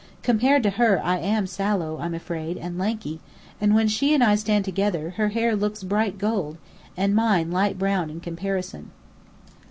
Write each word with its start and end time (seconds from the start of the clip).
Compared 0.23 0.63
to 0.63 0.71
her, 0.81 0.99
I 1.05 1.19
am 1.19 1.45
sallow, 1.45 1.99
I'm 1.99 2.15
afraid, 2.15 2.57
and 2.57 2.79
lanky: 2.79 3.19
and 3.61 3.75
when 3.75 3.87
she 3.87 4.15
and 4.15 4.23
I 4.23 4.33
stand 4.33 4.65
together, 4.65 5.11
her 5.11 5.27
hair 5.27 5.55
looks 5.55 5.83
bright 5.83 6.17
gold, 6.17 6.57
and 6.97 7.13
mine 7.13 7.51
light 7.51 7.77
brown 7.77 8.09
in 8.09 8.19
comparison. 8.19 8.89